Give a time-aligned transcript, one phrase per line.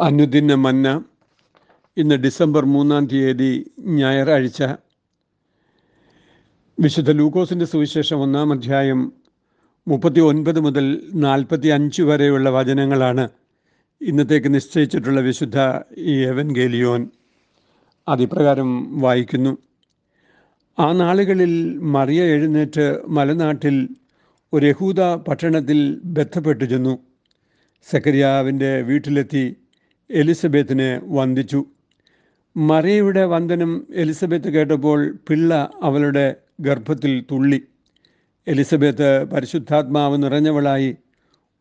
[0.00, 1.04] അനുദിന മന്ന.
[1.96, 4.62] ഇന്ന് ഡിസംബർ മൂന്നാം തീയതി ഞായറാഴ്ച.
[6.80, 9.12] വിശുദ്ധ ലൂക്കോസിന്റെ സുവിശേഷം ഒന്നാം അധ്യായം
[9.88, 13.28] മുപ്പത്തി ഒൻപത് മുതൽ നാൽപ്പത്തി അഞ്ച് വരെയുള്ള വചനങ്ങളാണ്
[14.02, 15.56] ഇന്നത്തേക്ക് നിശ്ചയിച്ചിട്ടുള്ള വിശുദ്ധ
[15.98, 17.10] ഈ എവൻഗേലിയോൻ
[18.08, 19.58] അതിപ്രകാരം വായിക്കുന്നു.
[20.78, 23.88] ആ നാളുകളിൽ മറിയ എഴുന്നേറ്റ് മലനാട്ടിൽ
[24.52, 26.98] ഒരു യഹൂദ പട്ടണത്തിൽ ബന്ധപ്പെട്ടു ചെന്നു.
[27.90, 29.56] സക്കരിയാവിന്റെ വീട്ടിലെത്തി
[30.12, 31.64] എലിസബത്തിനെ വന്ദിച്ചു.
[32.56, 37.62] മറിയയുടെ വന്ദനം എലിസബത്ത് കേട്ടപ്പോൾ പിള്ള അവളുടെ ഗർഭത്തിൽ തുള്ളി.
[38.46, 40.96] എലിസബത്ത് പരിശുദ്ധാത്മാവ് നിറഞ്ഞവളായി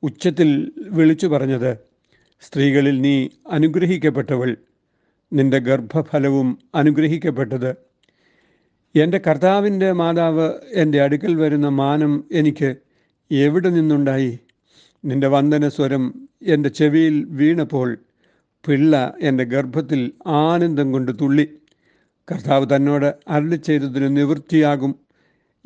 [0.03, 1.77] ഉച്ചത്തിൽ വിളിച്ചു പറഞ്ഞത്
[2.41, 4.57] സ്ത്രീകളിൽ നീ അനുഗ്രഹിക്കപ്പെട്ടവൾ.
[5.33, 7.75] നിന്റെ ഗർഭഫലവും അനുഗ്രഹിക്കപ്പെട്ടത്.
[8.95, 12.75] എന്റെ കർത്താവിന്റെ മാതാവ് എന്റെ അടുക്കൽ വരുന്ന മാനം എനിക്ക്
[13.31, 14.39] എവിടെ നിന്നുണ്ടായി?
[15.05, 17.97] നിന്റെ വന്ദന സ്വരം എന്റെ ചെവിയിൽ വീണപ്പോൾ
[18.67, 21.45] പിള്ള എന്റെ ഗർഭത്തിൽ ആനന്ദം കൊണ്ട് തുള്ളി.
[22.31, 24.91] കർത്താവ് തന്നോട് അരളി ചെയ്തതിന് നിവൃത്തിയാകും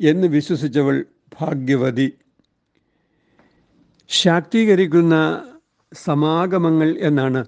[0.00, 0.96] എന്ന് വിശ്വസിച്ചവൾ
[1.40, 2.06] ഭാഗ്യവതി.
[4.08, 5.14] ശാക്തീകരിക്കുന്ന
[5.94, 7.44] സമാഗമങ്ങൾ എന്നാണ്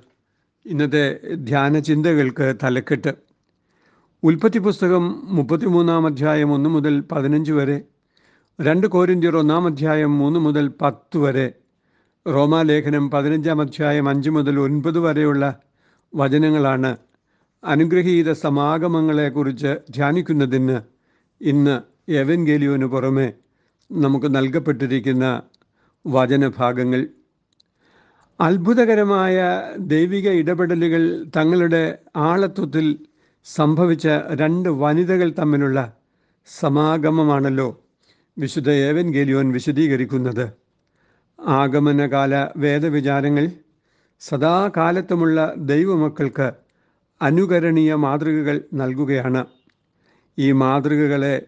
[0.66, 3.12] ഇന്നത്തെ ധ്യാന ചിന്തകൾക്ക് തലക്കെട്ട്.
[4.22, 7.76] ഉൽപ്പത്തി പുസ്തകം മുപ്പത്തിമൂന്നാം അധ്യായം ഒന്ന് മുതൽ പതിനഞ്ച് വരെ
[8.58, 11.46] രണ്ട് കോരിന്ത്യർ ഒന്നാം അധ്യായം മൂന്ന് മുതൽ പത്ത് വരെ
[12.34, 15.60] റോമാലേഖനം പതിനഞ്ചാം അധ്യായം അഞ്ച് മുതൽ ഒൻപത് വരെയുള്ള
[16.14, 16.96] വചനങ്ങളാണ്.
[17.64, 20.80] അനുഗ്രഹീത സമാഗമങ്ങളെക്കുറിച്ച് ധ്യാനിക്കുന്നതിന്
[21.40, 21.80] ഇന്ന്
[22.12, 23.32] എവൻഗേലിയോന് പുറമെ
[23.92, 25.42] നമുക്ക് നൽകപ്പെട്ടിരിക്കുന്ന
[26.06, 27.06] വചനഭാഗങ്ങൾ.
[28.40, 32.98] അത്ഭുതകരമായ ദൈവിക ഇടപെടലുകൾ തങ്ങളുടെ ആളത്വത്തിൽ
[33.44, 34.08] സംഭവിച്ച
[34.40, 35.96] രണ്ട് വനിതകൾ തമ്മിലുള്ള
[36.60, 37.68] സമാഗമമാണല്ലോ
[38.38, 40.67] വിശുദ്ധ ഏവൻ ഗേലിയോൻ വിശദീകരിക്കുന്നത്.
[41.40, 43.50] ആഗമനകാല വേദവിചാരങ്ങൾ
[44.20, 46.52] സദാകാലത്തുമുള്ള ദൈവമക്കൾക്ക്
[47.22, 49.46] അനുകരണീയ മാതൃകകൾ നൽകുകയാണ്.
[50.38, 51.46] ഈ മാതൃകകളെ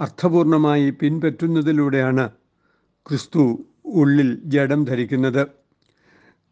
[0.00, 2.30] അർത്ഥപൂർണമായി പിൻപറ്റുന്നതിലൂടെയാണ്
[3.06, 5.46] ക്രിസ്തു ഉള്ളിൽ ജഡം ധരിക്കുന്നത്.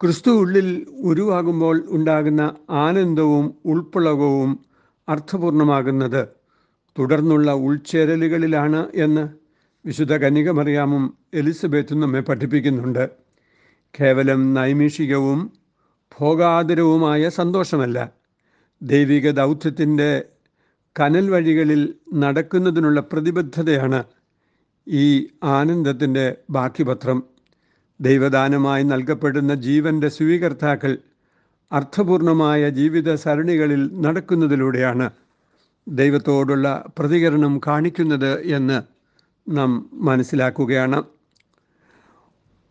[0.01, 4.65] ക്രിസ്തു ഉള്ളിൽ ഉരുവാകുമ്പോൾ ഉണ്ടാകുന്ന ആനന്ദവും ഉൾപ്പുളകവും
[5.09, 6.29] അർത്ഥപൂർണമാകുന്നത്
[6.99, 9.42] തുടർന്നുള്ള ഉൾച്ചേരലുകളിലാണ് എന്ന്
[9.85, 13.11] വിശുദ്ധ കന്യകമറിയാമും എലിസബത്തും നമ്മെ പഠിപ്പിക്കുന്നുണ്ട്.
[14.01, 15.53] കേവലം നൈമിഷികവും
[16.19, 18.13] ഭോഗാതുരവുമായ സന്തോഷമല്ല.
[18.83, 20.25] ദൈവിക ദൗത്യത്തിന്റെ
[21.01, 24.05] കനൽ വഴികളിൽ നടക്കുന്നതിനുള്ള പ്രതിബദ്ധതയാണ്
[24.89, 27.23] ഈ ആനന്ദത്തിന്റെ ബാക്കിപത്രം.
[28.01, 30.99] ദൈവദാനമായി നൽകപ്പെടുന്ന ജീവന്റെ സ്വീകർത്താക്കൾ
[31.73, 35.11] അർത്ഥപൂർണമായ ജീവിത സരണികളിൽ നടക്കുന്നതിലൂടെയാണ്
[35.89, 39.02] ദൈവത്തോടുള്ള പ്രതികരണം കാണിക്കുന്നത് എന്ന്
[39.49, 41.03] നാം മനസ്സിലാക്കുകയാണ്.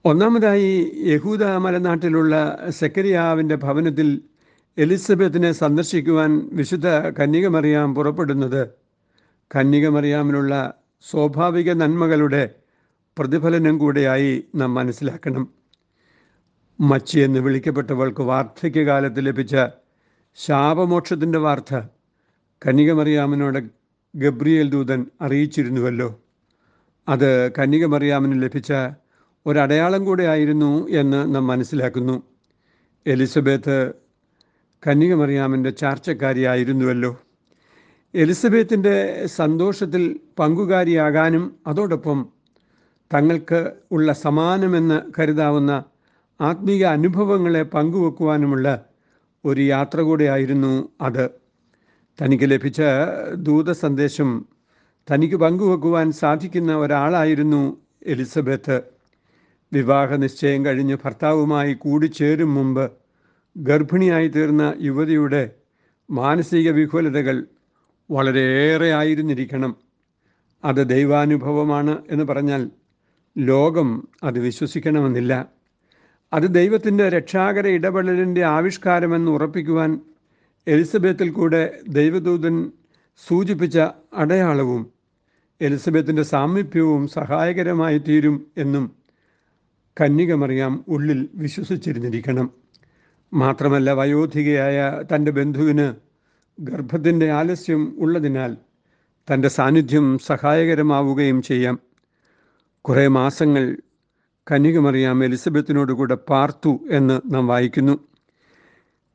[0.06, 4.22] ഒന്നാമതായി യഹൂദ മലനാട്ടിലുള്ള സെക്കരിയാവിന്റെ ഭവനത്തിൽ
[4.78, 8.70] എലിസബത്തിനെ സന്ദർശിക്കുവാൻ വിശുദ്ധ കന്യകമറിയാം പുറപ്പെടുന്നത്
[9.56, 10.74] കന്യകമറിയാമിനുള്ള
[11.09, 12.50] സ്വാഭാവിക നന്മകളുടെ
[13.18, 15.48] പ്രതിഫലനം കൂടെയായി നാം മനസ്സിലാക്കണം.
[16.82, 19.56] മച്ചി എന്ന് വിളിക്കപ്പെട്ടവൾക്ക് വാർദ്ധക്യകാലത്ത് ലഭിച്ച
[20.36, 21.76] ശാപമോക്ഷത്തിന്റെ വാർത്ത
[22.68, 23.59] കന്യകമറിയാമിനോട്
[24.16, 26.20] ഗബ്രിയേൽ ദൂതൻ അറിയിച്ചിരുന്നുവല്ലോ.
[27.10, 28.74] അത് കന്യകമറിയാമിന് ലഭിച്ച
[29.46, 32.24] ഒരടയാളം കൂടെ ആയിരുന്നു എന്ന് നാം മനസ്സിലാക്കുന്നു.
[33.08, 33.94] എലിസബത്ത്
[34.88, 37.22] കന്യകമറിയാമിന്റെ ചാർച്ചക്കാരിയായിരുന്നുവല്ലോ.
[38.16, 42.30] എലിസബത്തിന്റെ സന്തോഷത്തിൽ പങ്കുകാരിയാകാനും അതോടൊപ്പം
[43.14, 45.84] തങ്ങൾക്ക് ഉള്ള സമാനമെന്ന് കരുതാവുന്ന
[46.42, 48.86] ആത്മീയ അനുഭവങ്ങളെ പങ്കുവെക്കുവാനുമുള്ള
[49.46, 51.30] ഒരു യാത്ര കൂടെയായിരുന്നു അത്.
[52.22, 52.82] തനിക്ക് ലഭിച്ച
[53.36, 54.46] ദൂത സന്ദേശം
[55.08, 58.82] തനിക്ക് പങ്കുവെക്കുവാൻ സാധിക്കുന്ന ഒരാളായിരുന്നു എലിസബത്ത്.
[59.74, 62.92] വിവാഹ നിശ്ചയം കഴിഞ്ഞ് ഭർത്താവുമായി കൂടിച്ചേരും മുമ്പ്
[63.58, 65.52] ഗർഭിണിയായി തീർന്ന യുവതിയുടെ
[66.12, 67.46] മാനസിക വിഹുലതകൾ
[68.12, 69.76] വളരെയേറെ ആയിരുന്നിരിക്കണം.
[70.66, 72.70] അത് ദൈവാനുഭവമാണ് എന്ന് പറഞ്ഞാൽ
[73.38, 75.46] ലോകം അത് വിശ്വസിക്കണമെന്നില്ല.
[76.34, 80.00] അത് ദൈവത്തിന്റെ രക്ഷാകര ഇടപെടലിന്റെ ആവിഷ്കാരമെന്ന് ഉറപ്പിക്കുവാൻ
[80.68, 82.72] എലിസബത്തിൽ കൂടെ ദൈവദൂതൻ
[83.17, 83.79] സൂചിപ്പിച്ച
[84.13, 84.93] അടയാളവും
[85.61, 88.91] എലിസബത്തിന്റെ സാമീപ്യവും സഹായകരമായി തീരും എന്നും
[90.02, 92.52] കന്യകമറിയാം ഉള്ളിൽ വിശ്വസിച്ചിരുന്നിരിക്കണം.
[93.34, 95.93] മാത്രമല്ല വയോധികയായ തന്റെ ബന്ധുവിന്
[96.59, 98.58] ഗർഭത്തിന്റെ ആലസ്യം ഉള്ളതിനാൽ
[99.34, 101.79] തന്റെ സാന്നിധ്യം സഹായകരമാവുകയും ചെയ്യാം.
[102.81, 103.78] കുറേ മാസങ്ങൾ
[104.52, 108.10] കന്യകമറിയാം എലിസബത്തിനോടുകൂടെ പാർത്തു എന്ന് നാം വായിക്കുന്നു.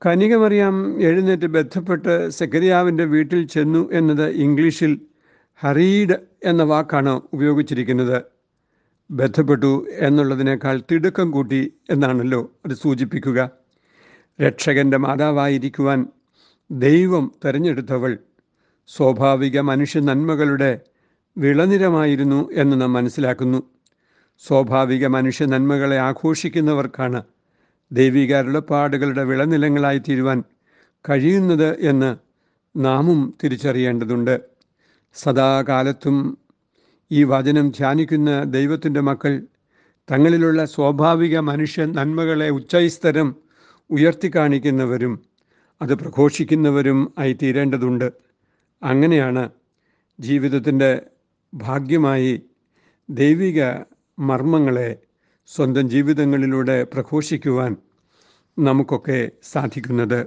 [0.04, 5.00] കന്യകമറിയാം എഴുന്നേറ്റ് ബന്ധപ്പെട്ട് സെക്കരിയാവിന്റെ വീട്ടിൽ ചെന്നു എന്നത് ഇംഗ്ലീഷിൽ
[5.56, 8.22] ഹറീഡ് എന്ന വാക്കാണ് ഉപയോഗിച്ചിരിക്കുന്നത്.
[9.10, 13.50] ബന്ധപ്പെട്ടു എന്നുള്ളതിനേക്കാൾ തിടുക്കം കൂട്ടി എന്നാണല്ലോ അത് സൂചിപ്പിക്കുക.
[14.40, 16.06] രക്ഷകന്റെ മാതാവായിരിക്കുവാൻ
[16.70, 18.18] ദൈവം തെരഞ്ഞെടുത്തവൾ
[18.86, 20.80] സ്വാഭാവിക മനുഷ്യ നന്മകളുടെ
[21.38, 23.62] വിളനിരമായിരുന്നു എന്ന് നാം മനസ്സിലാക്കുന്നു.
[24.46, 27.22] സ്വാഭാവിക മനുഷ്യ നന്മകളെ ആഘോഷിക്കുന്നവർക്കാണ്
[27.90, 30.38] ദൈവിക അരുളപ്പാടുകളുടെ വിളനിലങ്ങളായി തീരുവാൻ
[31.04, 32.10] കഴിയുന്നത് എന്ന്
[32.74, 34.34] നാമും തിരിച്ചറിയേണ്ടതുണ്ട്.
[35.16, 36.16] സദാകാലത്തും
[37.10, 39.32] ഈ വചനം ധ്യാനിക്കുന്ന ദൈവത്തിന്റെ മക്കൾ
[40.08, 43.28] തങ്ങളിലുള്ള സ്വാഭാവിക മനുഷ്യ നന്മകളെ ഉച്ചൈസ്തരം
[43.90, 45.14] ഉയർത്തിക്കാണിക്കുന്നവരും
[45.80, 48.08] അത് പ്രഘോഷിക്കുന്നവരും ആയി തീരേണ്ടതുണ്ട്
[48.82, 49.44] അങ്ങനെയാണ്
[50.18, 50.90] ജീവിതത്തിന്റെ
[51.52, 52.32] ഭാഗ്യമായി
[53.08, 53.60] ദൈവിക
[54.18, 54.88] മർമ്മങ്ങളെ
[55.46, 57.76] സ്വന്തം ജീവിതങ്ങളിലൂടെ പ്രഘോഷിക്കുവാൻ
[58.58, 60.26] നമുക്കൊക്കെ സാധിക്കുന്നത്.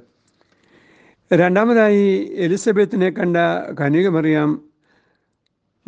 [1.33, 3.37] രണ്ടാമതായി എലിസബത്തിനെ കണ്ട
[3.81, 4.61] കനികമറിയാം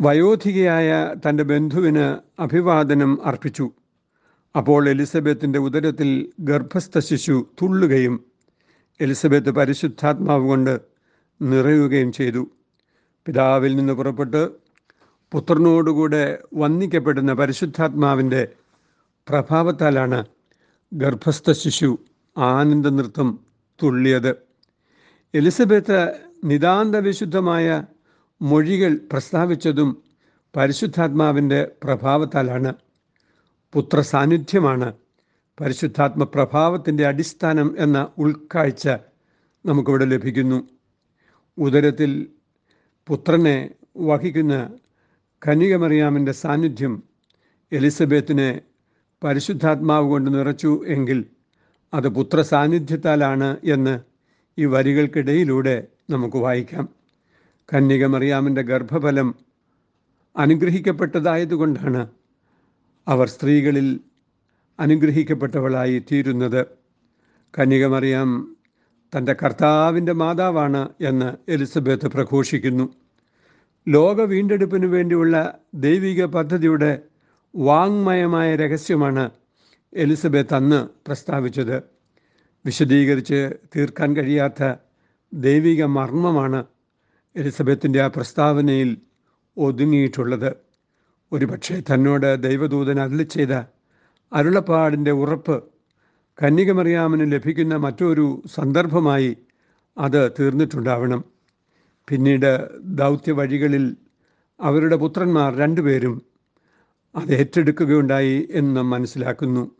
[0.00, 3.70] വയോധികയായ തന്റെ ബന്ധുവിന് അഭിവാദനം അർപ്പിച്ചു.
[4.56, 8.24] അപ്പോൾ എലിസബത്തിന്റെ ഉദരത്തിൽ ഗർഭസ്ഥ ശിശു തുള്ളുകയും
[9.00, 10.80] എലിസബത്ത് പരിശുദ്ധാത്മാവ് കൊണ്ട്
[11.42, 12.50] നിറയുകയും ചെയ്തു.
[13.26, 14.50] പിതാവിൽ നിന്ന് പുറപ്പെട്ട്
[15.32, 18.48] പുത്രനോടുകൂടെ വന്ദിക്കപ്പെടുന്ന പരിശുദ്ധാത്മാവിന്റെ
[19.28, 20.24] പ്രഭാവത്താലാണ്
[20.92, 21.98] ഗർഭസ്ഥ ശിശു
[22.38, 23.40] ആനന്ദ നൃത്തം
[23.82, 24.36] തുള്ളിയത്.
[25.34, 26.12] എലിസബത്ത്
[26.44, 27.84] നിതാന്ത വിശുദ്ധമായ
[28.42, 30.02] മൊഴികൾ പ്രസ്താവിച്ചതും
[30.56, 32.74] പരിശുദ്ധാത്മാവിന്റെ പ്രഭാവത്താലാണ്.
[33.72, 34.92] പുത്ര സാന്നിധ്യമാണ്
[35.60, 38.88] പരിശുദ്ധാത്മ പ്രഭാവത്തിന്റെ അടിസ്ഥാനം എന്ന ഉൾക്കാഴ്ച
[39.66, 40.68] നമുക്കിവിടെ ലഭിക്കുന്നു.
[41.58, 42.28] ഉദരത്തിൽ
[43.06, 44.78] പുത്രനെ വഹിക്കുന്ന
[45.48, 47.02] കനികമറിയാമിന്റെ സാന്നിധ്യം
[47.72, 48.60] എലിസബത്തിനെ
[49.24, 51.24] പരിശുദ്ധാത്മാവ് കൊണ്ട് നിറച്ചു എങ്കിൽ
[51.94, 54.00] അത് പുത്ര സാന്നിധ്യത്താലാണ് എന്ന്
[54.58, 56.88] ഈ വരികൾക്കിടയിലൂടെ നമുക്ക് വായിക്കാം.
[57.74, 59.34] കന്യക മറിയാമിന്റെ ഗർഭഫലം
[60.36, 62.08] അനുഗ്രഹിക്കപ്പെട്ടതായതുകൊണ്ടാണ്
[63.08, 64.00] അവർ സ്ത്രീകളിൽ
[64.80, 66.66] അനുഗ്രഹിക്കപ്പെട്ടവളായി തീരുന്നത്
[67.58, 68.56] കന്യക മറിയാം
[69.18, 72.94] തന്റെ കർത്താവിന്റെ മാതാവാണ് എന്ന് എലിസബത്ത് പ്രഘോഷിക്കുന്നു.
[73.88, 77.11] ലോക വീണ്ടെടുപ്പിന് വേണ്ടിയുള്ള ദൈവിക പദ്ധതിയുടെ
[77.54, 79.30] വാങ്മയമായ രഹസ്യമാണ്
[79.94, 81.82] എലിസബത്ത് അന്ന് പ്രസ്താവിച്ചത്.
[82.66, 84.74] വിശദീകരിച്ച് തീർക്കാൻ കഴിയാത്ത
[85.34, 86.64] ദൈവിക മർമ്മമാണ്
[87.36, 88.96] എലിസബത്തിന്റെ ആ പ്രസ്താവനയിൽ
[89.56, 90.54] ഒതുങ്ങിയിട്ടുള്ളത്.
[91.32, 93.62] ഒരുപക്ഷെ തന്നോട് ദൈവദൂതൻ അരുളി ചെയ്ത
[94.32, 95.64] അരുളപ്പാടിന്റെ ഉറപ്പ്
[96.42, 99.36] കന്യകമറിയാമന് ലഭിക്കുന്ന മറ്റൊരു സന്ദർഭമായി
[99.98, 101.24] അത് തീർന്നിട്ടുണ്ടാവണം.
[102.08, 103.96] പിന്നീട് ദൗത്യ വഴികളിൽ
[104.60, 106.31] അവരുടെ പുത്രന്മാർ രണ്ടുപേരും
[107.14, 109.70] അത് ഏറ്റെടുക്കുകയുണ്ടായി എന്ന് നാം മനസ്സിലാക്കുന്നു.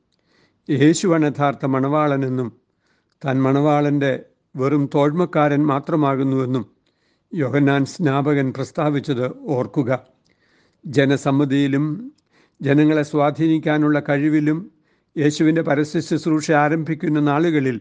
[0.70, 2.52] യേശുവാണ് യഥാർത്ഥ മണവാളനെന്നും
[3.24, 4.22] താൻ മണവാളന്റെ
[4.56, 6.64] വെറും തോഴ്മക്കാരൻ മാത്രമാകുന്നുവെന്നും
[7.34, 10.06] യോഹന്നാൻ സ്നാപകൻ പ്രസ്താവിച്ചത് ഓർക്കുക.
[10.86, 12.12] ജനസമ്മതിയിലും
[12.62, 14.72] ജനങ്ങളെ സ്വാധീനിക്കാനുള്ള കഴിവിലും
[15.18, 17.80] യേശുവിന്റെ പരസ്യ ശുശ്രൂഷ ആരംഭിക്കുന്ന നാളുകളിൽ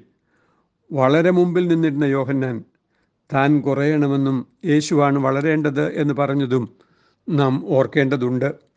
[0.91, 2.63] വളരെ മുമ്പിൽ നിന്നിരുന്ന യോഹന്നാൻ
[3.33, 6.69] താൻ കുറയണമെന്നും യേശുവാണ് വളരേണ്ടത് എന്ന് പറഞ്ഞതും
[7.29, 8.70] നാം ഓർക്കേണ്ടതുണ്ട്.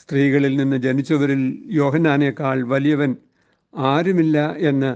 [0.00, 1.42] സ്ത്രീകളിൽ നിന്ന് ജനിച്ചവരിൽ
[1.72, 3.16] യോഹന്നാനേക്കാൾ വലിയവൻ
[3.76, 4.90] ആരുമില്ല എന്ന്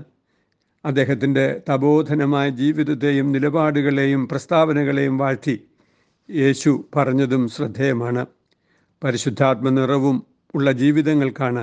[0.85, 5.55] അദ്ദേഹത്തിന്റെ തപോധനമായ ജീവിതത്തെയും നിലപാടുകളെയും പ്രസ്താവനകളെയും വാഴ്ത്തി
[6.31, 8.27] യേശു പറഞ്ഞതും ശ്രദ്ധേയമാണ്.
[9.03, 10.17] പരിശുദ്ധാത്മ നിറവും
[10.55, 11.63] ഉള്ള ജീവിതങ്ങൾക്കാണ്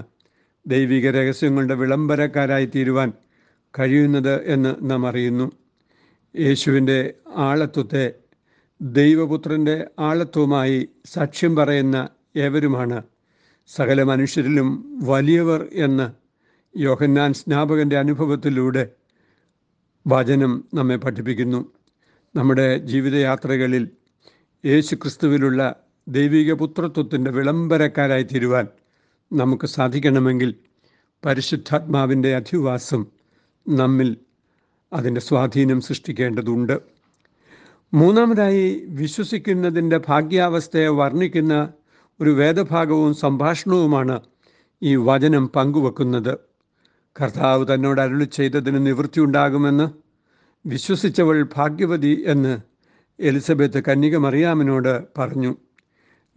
[0.68, 3.10] ദൈവിക രഹസ്യങ്ങളുടെ വിളംബരക്കാരായി തീരുവാൻ
[3.74, 5.48] കഴിയുന്നത് എന്ന് നാം അറിയുന്നു.
[6.36, 8.06] യേശുവിന്റെ ആളത്വത്തെ
[8.82, 11.98] ദൈവപുത്രന്റെ ആളത്വമായി സാക്ഷ്യം പറയുന്ന
[12.36, 13.00] ഏവരുമാണ്
[13.76, 16.12] സകല മനുഷ്യരിലും വലിയവർ എന്ന്
[16.78, 18.90] യോഹന്നാൻ സ്നാപകന്റെ അനുഭവത്തിലൂടെ
[20.08, 21.72] വചനം നമ്മെ പഠിപ്പിക്കുന്നു.
[22.36, 23.90] നമ്മുടെ ജീവിതയാത്രകളിൽ
[24.66, 25.76] യേശു ക്രിസ്തുവിലുള്ള
[26.08, 28.68] ദൈവിക പുത്രത്വത്തിന്റെ വിളംബരക്കാരായി തീരുവാൻ
[29.34, 30.56] നമുക്ക് സാധിക്കണമെങ്കിൽ
[31.26, 33.06] പരിശുദ്ധാത്മാവിന്റെ അധിവാസം
[33.70, 34.18] നമ്മിൽ
[34.94, 36.82] അതിന്റെ സ്വാധീനം സൃഷ്ടിക്കേണ്ടതുണ്ട്.
[37.94, 41.70] മൂന്നാമതായി വിശ്വസിക്കുന്നതിന്റെ ഭാഗ്യാവസ്ഥയെ വർണിക്കുന്ന
[42.22, 44.22] ഒരു വേദഭാഗവും സംഭാഷണവുമാണ്
[44.84, 46.38] ഈ വചനം പങ്കുവെക്കുന്നത്.
[47.22, 49.90] കർത്താവ് തന്നോട് അരുളി ചെയ്തതിന് നിവൃത്തിയുണ്ടാകുമെന്ന്
[50.66, 52.58] വിശ്വസിച്ചവൾ ഭാഗ്യവതി എന്ന്
[53.20, 55.56] എലിസബത്ത് കന്യക മറിയാമിനോട് പറഞ്ഞു.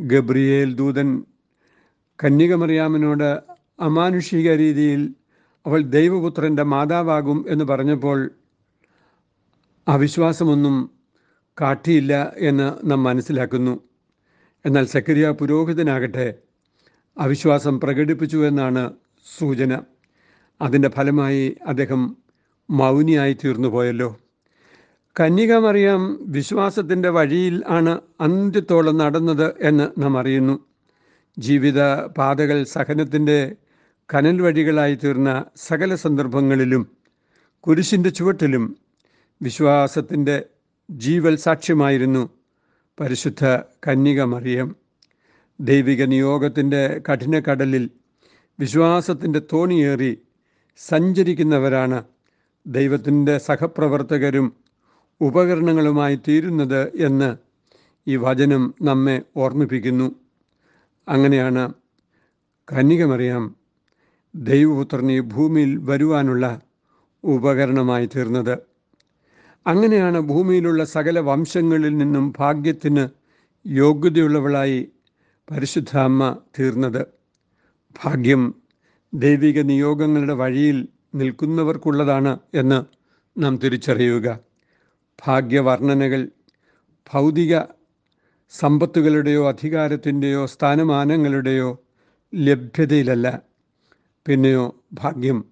[0.01, 1.25] ഗബ്രിയേൽ ദൂതൻ
[2.25, 3.43] കന്യക മറിയാമിനോട്
[3.81, 5.15] അമാനുഷിക രീതിയിൽ
[5.67, 8.31] അവൾ ദൈവപുത്രന്റെ മാതാവാകും എന്ന് പറഞ്ഞപ്പോൾ
[9.89, 10.91] അവിശ്വാസമൊന്നും
[11.61, 13.94] കാട്ടിയില്ല എന്ന് നാം മനസ്സിലാക്കുന്നു.
[14.65, 16.35] എന്നാൽ സക്കരിയ പുരോഹിതനാകട്ടെ
[17.19, 18.93] അവിശ്വാസം പ്രകടിപ്പിച്ചു എന്നാണ്
[19.39, 19.83] സൂചന.
[20.63, 22.17] അതിന്റെ ഫലമായി അദ്ദേഹം
[22.71, 24.19] മൗനിയായി തീർന്നു പോയല്ലോ.
[25.21, 30.67] കന്യക മറിയാം വിശ്വാസത്തിന്റെ വഴിയിൽ ആണ് അന്ത്യത്തോളം നടന്നത് എന്ന് നാം അറിയുന്നു.
[31.39, 31.81] ജീവിത
[32.19, 33.57] പാതകൾ സഹനത്തിന്റെ
[34.15, 36.83] കനൽ വഴികളായി തീർന്ന സകല സന്ദർഭങ്ങളിലും
[37.61, 38.77] കുരിശിന്റെ ചുവട്ടിലും
[39.43, 40.47] വിശ്വാസത്തിന്റെ
[40.91, 42.44] ജീവൽ സാക്ഷ്യമായിരുന്നു.
[42.99, 43.45] പരിശുദ്ധ
[43.87, 44.69] കന്യക മറിയം
[45.61, 47.85] ദൈവിക നിയോഗത്തിന്റെ കഠിനക്കടലിൽ
[48.59, 50.13] വിശ്വാസത്തിന്റെ തോണിയേറി
[50.81, 51.99] സഞ്ചരിക്കുന്നവരാണ്
[52.67, 54.47] ദൈവത്തിന്റെ സഹപ്രവർത്തകരും
[55.21, 57.31] ഉപകരണങ്ങളുമായി തീരുന്നത് എന്ന്
[58.07, 60.09] ഈ വചനം നമ്മെ ഓർമ്മിപ്പിക്കുന്നു.
[61.09, 61.65] അങ്ങനെയാണ്
[62.69, 63.45] കന്യകമറിയാം
[64.35, 66.45] ദൈവപുത്രനെ ഭൂമിയിൽ വരുവാനുള്ള
[67.25, 68.55] ഉപകരണമായി തീർന്നത്.
[69.67, 73.09] അങ്ങനെയാണ് ഭൂമിയിലുള്ള സകല വംശങ്ങളിൽ നിന്നും ഭാഗ്യത്തിന്
[73.67, 74.89] യോഗ്യതയുള്ളവളായി
[75.51, 77.07] പരിശുദ്ധ അമ്മ തീർന്നത്.
[78.05, 78.55] ഭാഗ്യം
[79.15, 82.85] ദൈവിക നിയോഗങ്ങളുടെ വഴിയിൽ നിൽക്കുന്നവർക്കുള്ളതാണ് എന്ന്
[83.41, 84.39] നാം തിരിച്ചറിയുക.
[85.27, 86.29] ഭാഗ്യവർണനകൾ
[87.13, 87.59] ഭൗതിക
[88.51, 91.79] സമ്പത്തുകളുടെയോ അധികാരത്തിന്റെയോ സ്ഥാനമാനങ്ങളുടെയോ
[92.35, 93.43] ലഭ്യതയിലല്ല.
[94.27, 95.45] പിന്നെയോ ഭാഗ്യം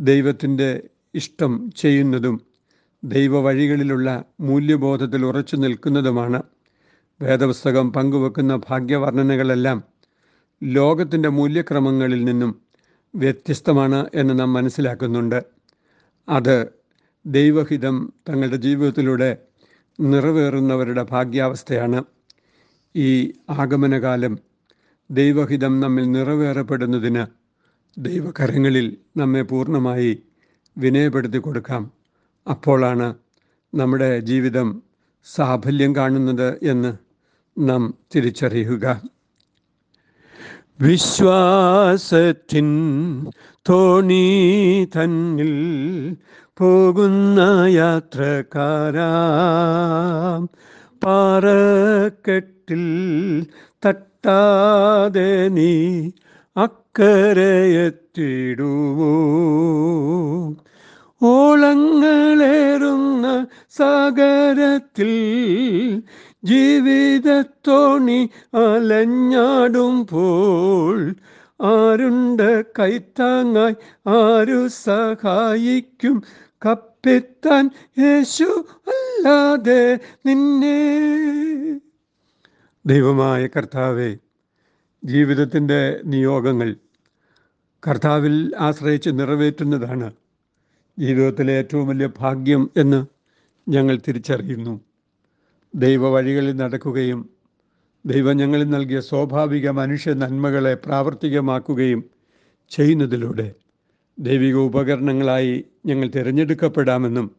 [0.00, 0.82] ദൈവത്തിന്റെ
[1.14, 2.51] ഇഷ്ടം ചെയ്യുന്നതും
[3.04, 6.42] ദൈവവഴികളിലുള്ള മൂല്യബോധത്തിൽ ഉറച്ചു നിൽക്കുന്നതുമാണ്.
[7.22, 9.84] വേദപുസ്തകം പങ്കുവെക്കുന്ന ഭാഗ്യവർണനകളെല്ലാം
[10.62, 12.60] ലോകത്തിന്റെ മൂല്യക്രമങ്ങളിൽ നിന്നും
[13.14, 15.44] വ്യത്യസ്തമാണ് എന്ന് നാം മനസ്സിലാക്കുന്നുണ്ട്.
[16.28, 16.68] അത്
[17.26, 19.36] ദൈവഹിതം തങ്ങളുടെ ജീവിതത്തിലൂടെ
[20.00, 22.04] നിറവേറുന്നവരുടെ ഭാഗ്യാവസ്ഥയാണ്.
[22.96, 24.38] ഈ ആഗമനകാലം
[25.10, 27.26] ദൈവഹിതം നമ്മിൽ നിറവേറപ്പെടുന്നതിന്
[27.98, 30.22] ദൈവകരങ്ങളിൽ നമ്മെ പൂർണമായി
[30.78, 32.01] വിനയപ്പെടുത്തി കൊടുക്കാം
[32.46, 33.14] അപ്പോഴാണ്
[33.74, 34.82] നമ്മുടെ ജീവിതം
[35.24, 36.96] സാഫല്യം കാണുന്നത് എന്ന്
[37.58, 39.02] നാം തിരിച്ചറിയുക.
[40.80, 42.68] വിശ്വാസത്തിൻ
[43.68, 44.24] തോണി
[44.84, 45.52] തന്നിൽ
[46.58, 49.10] പോകുന്ന യാത്രക്കാരാ.
[51.04, 52.84] പാറക്കെട്ടിൽ
[53.86, 56.10] തട്ടാതെ നീ
[56.56, 57.52] അക്കരയെത്തിടുവോ
[61.22, 65.12] ഓളങ്ങളേറുന്ന സാഗരത്തിൽ
[66.44, 71.14] ജീവിതത്തോണി അലഞ്ഞാടുമ്പോൾ
[71.60, 73.74] ആരുണ്ട് കൈത്താങ്ങായി
[74.06, 76.22] ആരു സഹായിക്കും?
[76.66, 80.80] കപ്പിത്താൻ യേശു അല്ലാതെ നിന്നെ.
[82.86, 84.18] ദൈവമായ കർത്താവെ
[85.04, 86.76] ജീവിതത്തിന്റെ നിയോഗങ്ങൾ
[87.88, 90.21] കർത്താവിൽ ആശ്രയിച്ച് നിറവേറ്റുന്നതാണ്
[90.98, 93.06] ജീവിതത്തിലെ ഏറ്റവും വലിയ ഭാഗ്യം എന്ന്
[93.68, 94.80] ഞങ്ങൾ തിരിച്ചറിയുന്നു.
[95.74, 97.30] ദൈവ വഴികളിൽ നടക്കുകയും
[98.06, 102.04] ദൈവം ഞങ്ങളിൽ നൽകിയ സ്വാഭാവിക മനുഷ്യ നന്മകളെ പ്രാവർത്തികമാക്കുകയും
[102.70, 103.54] ചെയ്യുന്നതിലൂടെ
[104.18, 107.36] ദൈവിക ഉപകരണങ്ങളായി ഞങ്ങൾ തിരഞ്ഞെടുക്കപ്പെടാമെന്നും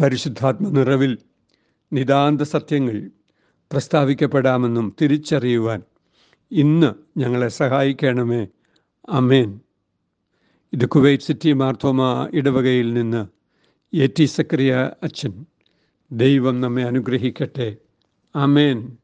[0.00, 1.18] പരിശുദ്ധാത്മ നിറവിൽ
[1.92, 3.10] നിതാന്ത സത്യങ്ങൾ
[3.72, 5.82] പ്രസ്താവിക്കപ്പെടാമെന്നും തിരിച്ചറിയുവാൻ
[6.52, 8.48] ഇന്ന് ഞങ്ങളെ സഹായിക്കണമേ.
[9.08, 9.60] അമേൻ
[10.72, 13.26] ഇത് കുവൈറ്റ് സിറ്റി മാർത്തോമ ഇടവകയിൽ നിന്ന്
[13.96, 15.46] എ ടി സക്രിയ അച്ഛൻ.
[16.12, 17.76] ദൈവം നമ്മെ അനുഗ്രഹിക്കട്ടെ.
[18.36, 18.96] അമേൻ